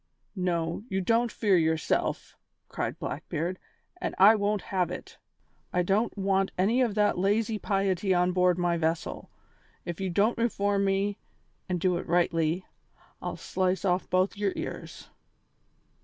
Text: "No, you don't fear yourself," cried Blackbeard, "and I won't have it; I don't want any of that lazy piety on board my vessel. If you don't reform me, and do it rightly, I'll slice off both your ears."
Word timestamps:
"No, 0.35 0.81
you 0.89 0.99
don't 0.99 1.31
fear 1.31 1.55
yourself," 1.55 2.35
cried 2.69 2.97
Blackbeard, 2.97 3.59
"and 4.01 4.15
I 4.17 4.33
won't 4.33 4.63
have 4.73 4.89
it; 4.89 5.19
I 5.71 5.83
don't 5.83 6.17
want 6.17 6.49
any 6.57 6.81
of 6.81 6.95
that 6.95 7.19
lazy 7.19 7.59
piety 7.59 8.11
on 8.11 8.31
board 8.31 8.57
my 8.57 8.77
vessel. 8.77 9.29
If 9.85 10.01
you 10.01 10.09
don't 10.09 10.39
reform 10.39 10.85
me, 10.85 11.19
and 11.69 11.79
do 11.79 11.97
it 11.97 12.07
rightly, 12.07 12.65
I'll 13.21 13.37
slice 13.37 13.85
off 13.85 14.09
both 14.09 14.35
your 14.35 14.53
ears." 14.55 15.07